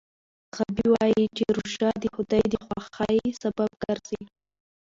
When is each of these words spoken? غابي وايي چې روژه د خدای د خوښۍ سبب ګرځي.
غابي 0.55 0.85
وايي 0.93 1.23
چې 1.37 1.43
روژه 1.57 1.89
د 2.01 2.05
خدای 2.15 2.43
د 2.51 2.55
خوښۍ 2.65 3.19
سبب 3.41 3.69
ګرځي. 3.83 4.21